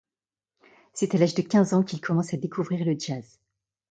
[0.95, 3.37] C’est à l’âge de quinze ans qu’il commence à découvrir le jazz.